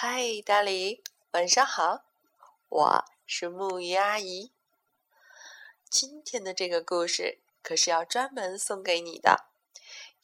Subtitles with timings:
[0.00, 2.04] 嗨，大李，晚上好，
[2.68, 4.52] 我是木鱼阿姨。
[5.90, 9.46] 今天的这个故事可是要专门送给你的，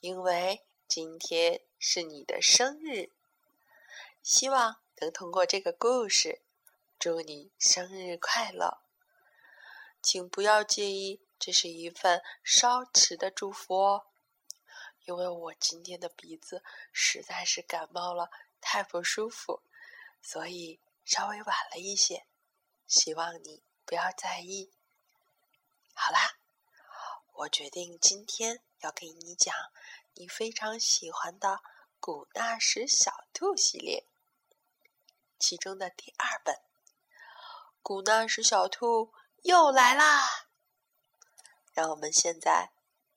[0.00, 3.10] 因为今天是你的生日。
[4.22, 6.40] 希望能通过这个故事，
[6.96, 8.78] 祝你生日快乐。
[10.00, 14.06] 请不要介意，这是一份稍迟的祝福哦，
[15.04, 18.30] 因为我今天的鼻子实在是感冒了。
[18.66, 19.62] 太不舒服，
[20.22, 22.26] 所以稍微晚了一些，
[22.88, 24.72] 希望你不要在意。
[25.92, 26.38] 好啦，
[27.34, 29.54] 我决定今天要给你讲
[30.14, 31.48] 你非常喜欢的
[32.00, 34.06] 《古纳什小兔》系列，
[35.38, 36.54] 其中的第二本
[37.82, 39.06] 《古纳什小兔》
[39.42, 40.48] 又来啦！
[41.74, 42.70] 让我们现在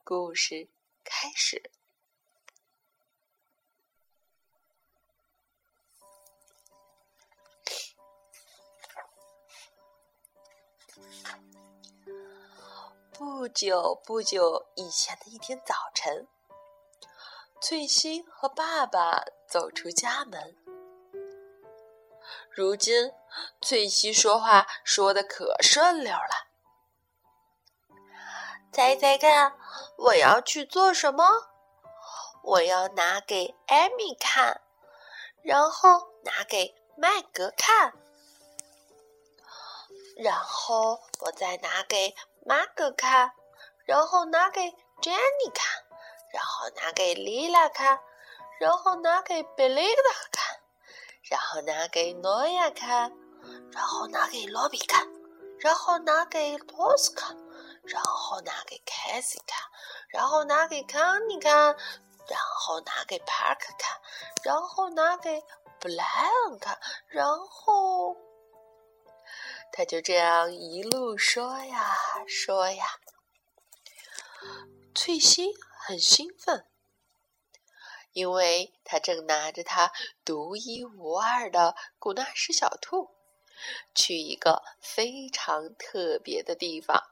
[0.03, 0.67] 故事
[1.05, 1.71] 开始。
[13.13, 16.27] 不久不久以前的一天早晨，
[17.59, 20.55] 翠西和爸爸走出家门。
[22.51, 23.11] 如今，
[23.61, 26.47] 翠西说话说的可顺溜了。
[28.71, 29.53] 猜猜看，
[29.97, 31.23] 我要去做什么？
[32.43, 34.61] 我要拿给艾米看，
[35.41, 37.93] 然后拿给麦格看。
[40.19, 43.31] 然后我再拿给马哥看，
[43.85, 44.61] 然后拿给
[44.99, 45.83] Jenny 看，
[46.33, 47.99] 然后拿给 Lila 看，
[48.59, 50.59] 然后拿给 Belinda 看，
[51.29, 53.11] 然后拿给诺亚看，
[53.71, 55.07] 然后拿给罗比看，
[55.59, 57.37] 然后拿给托斯看，
[57.83, 59.69] 然后拿给凯西看，
[60.09, 64.01] 然后拿给康妮看，然后拿给帕克看，
[64.43, 65.39] 然后拿给
[65.79, 66.03] 布莱
[66.47, 66.75] 恩看，
[67.07, 68.17] 然后。
[69.77, 72.83] 他就这样一路说呀说呀，
[74.95, 75.53] 翠西
[75.85, 76.65] 很兴奋，
[78.11, 79.91] 因为他正拿着他
[80.25, 83.11] 独一无二的古纳什小兔，
[83.93, 87.11] 去一个非常特别的地方。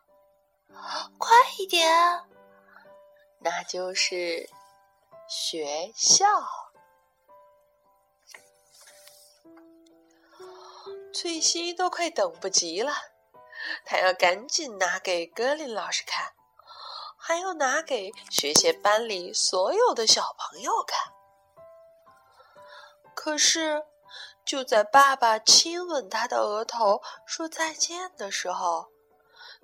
[1.20, 1.88] 快一点，
[3.42, 4.50] 那就是
[5.28, 6.26] 学校。
[11.16, 12.92] 翠西都快等不及了，
[13.86, 16.34] 她要赶紧拿给格林老师看，
[17.18, 21.14] 还要拿给学前班里所有的小朋友看。
[23.16, 23.86] 可是，
[24.44, 28.88] 就在爸爸亲吻她的额头说再见的时候，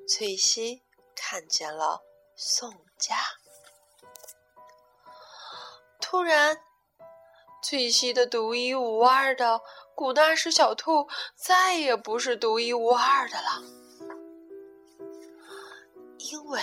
[0.08, 2.02] 翠西看见了
[2.34, 3.18] 宋佳。
[6.00, 6.64] 突然，
[7.62, 9.62] 翠西的独一无二的。
[9.96, 13.62] 古纳什小兔再也不是独一无二的了，
[16.18, 16.62] 因为，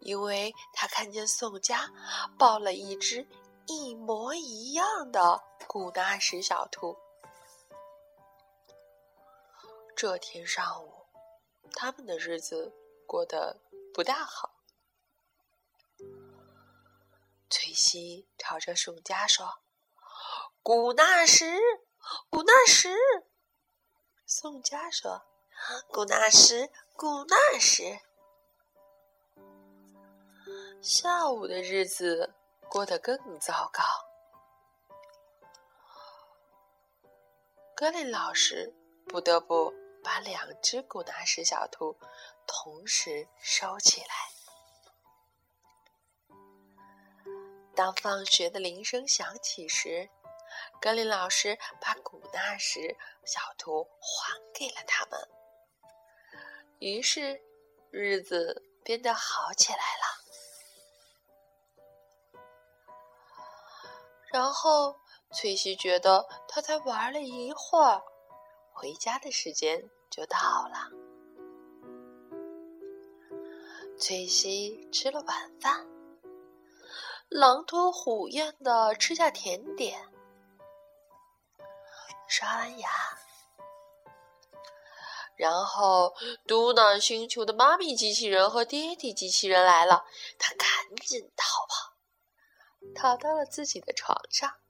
[0.00, 1.90] 因为他看见宋佳
[2.38, 3.26] 抱了一只
[3.66, 6.96] 一模一样的古纳什小兔。
[9.96, 11.06] 这天上午，
[11.72, 12.72] 他们的日子
[13.06, 13.60] 过得
[13.92, 14.54] 不大好。
[17.50, 19.46] 崔西朝着宋佳说。
[20.62, 21.58] 古纳什，
[22.28, 22.90] 古纳什。
[24.26, 25.22] 宋佳说
[25.90, 27.98] ：“古纳什，古纳什。”
[30.82, 32.34] 下午的日子
[32.68, 33.82] 过得更糟糕。
[37.74, 38.74] 格林老师
[39.08, 39.72] 不得不
[40.04, 41.96] 把两只古纳什小兔
[42.46, 44.08] 同时收起来。
[47.74, 50.10] 当放学的铃声响起时，
[50.80, 52.96] 格林老师把古纳什
[53.26, 55.20] 小兔还给了他们，
[56.78, 57.38] 于是
[57.90, 60.06] 日子变得好起来了。
[64.32, 64.96] 然后
[65.32, 68.02] 翠西觉得她才玩了一会儿，
[68.72, 70.38] 回家的时间就到
[70.68, 70.88] 了。
[73.98, 75.86] 翠西吃了晚饭，
[77.28, 80.08] 狼吞虎咽的吃下甜点。
[82.30, 82.88] 刷完牙，
[85.34, 86.14] 然后
[86.46, 90.06] 嘟囔星球的妈咪机器人和爹地机器人来了，
[90.38, 90.68] 他赶
[91.04, 91.96] 紧逃跑，
[92.94, 94.60] 逃到了自己的床上。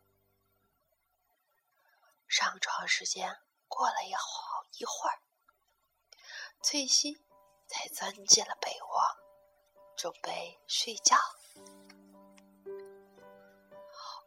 [2.27, 5.21] 上床时间过了一好一会儿，
[6.63, 7.23] 翠西
[7.69, 9.03] 才钻进了被窝，
[9.97, 11.15] 准备睡觉。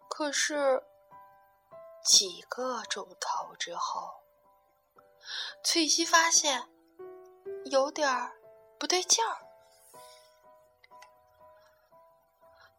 [0.08, 0.84] 可是。
[2.04, 4.22] 几个钟头之后，
[5.64, 6.70] 翠西发现
[7.66, 8.34] 有点儿
[8.78, 9.38] 不对劲儿。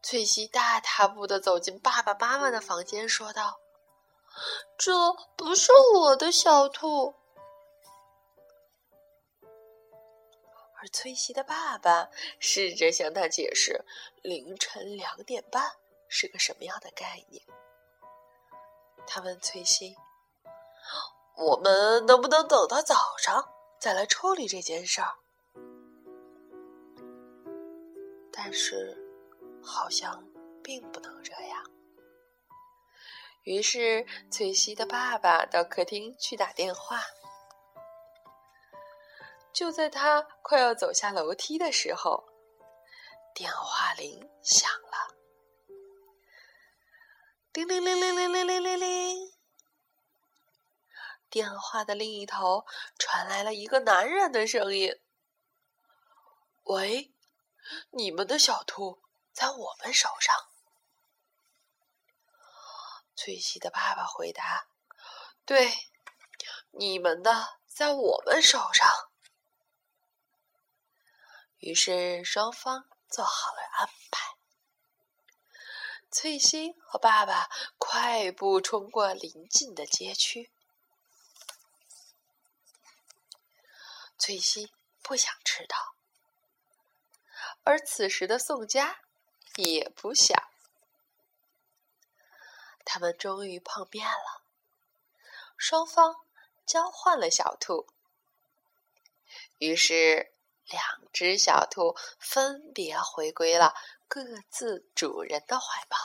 [0.03, 3.59] 翠西大踏步的走进爸爸妈妈的房间，说道
[4.77, 7.15] ：“这不是我的小兔。”
[10.77, 13.83] 而翠西的爸爸试着向他解释
[14.21, 15.77] 凌晨两点半
[16.07, 17.43] 是个什么样的概念。
[19.07, 19.95] 他问翠西
[21.37, 23.49] ：“我们能不能等到早上
[23.79, 25.15] 再来处理这件事儿？”
[28.31, 29.01] 但是。
[29.67, 30.23] 好像
[30.63, 31.71] 并不能这样。
[33.45, 36.99] 于是，翠西的爸爸到客厅去打电话。
[39.51, 42.25] 就在他快要走下楼梯的时候，
[43.33, 45.14] 电话铃响了。
[47.55, 49.33] 叮铃铃铃铃铃铃铃铃！
[51.29, 52.65] 电话的另一头
[52.99, 54.99] 传来了一个男人的声音
[56.63, 57.13] ：“喂，
[57.91, 60.35] 你们的小兔。”在我们手上，
[63.15, 64.67] 翠西的爸爸回答
[65.47, 65.71] ：“对，
[66.71, 68.85] 你们的在我们手上。”
[71.59, 74.34] 于是双方做好了安排。
[76.17, 80.49] 翠西和爸爸快步冲过邻近的街区。
[84.17, 84.71] 翠西
[85.01, 85.75] 不想迟到，
[87.65, 89.01] 而此时的宋佳。
[89.57, 90.37] 也不想，
[92.85, 94.41] 他们终于碰面了。
[95.57, 96.25] 双方
[96.65, 97.87] 交换了小兔，
[99.57, 100.33] 于是
[100.67, 100.83] 两
[101.13, 103.73] 只小兔分别回归了
[104.07, 105.97] 各自主人的怀抱。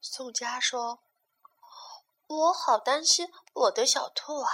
[0.00, 1.02] 宋佳说
[2.26, 4.50] ：“我好担心我的小兔啊！”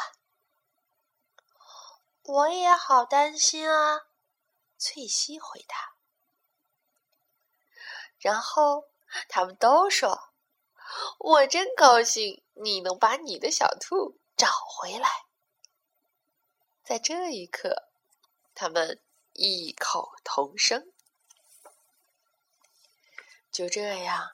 [2.22, 4.02] 我也好担心啊。
[4.78, 5.94] 翠西回答，
[8.18, 8.84] 然后
[9.28, 10.32] 他们都说
[11.18, 15.08] ：“我真高兴你能把你的小兔找回来。”
[16.90, 17.88] 在这一刻，
[18.52, 19.00] 他们
[19.34, 20.92] 异口同声。
[23.52, 24.32] 就这样，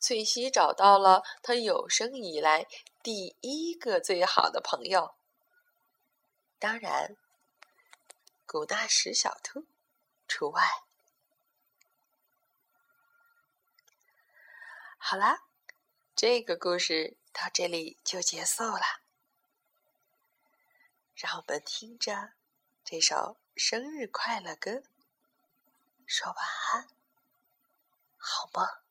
[0.00, 2.66] 翠西找到了她有生以来
[3.00, 5.14] 第一个最好的朋友。
[6.58, 7.16] 当然。
[8.44, 9.64] 古纳什小兔
[10.26, 10.62] 除外。
[14.96, 15.44] 好啦，
[16.16, 19.07] 这个故事到这里就结束了。
[21.20, 22.34] 让我们听着
[22.84, 24.84] 这首生日快乐歌，
[26.06, 26.36] 说晚
[26.72, 26.88] 安，
[28.16, 28.87] 好梦。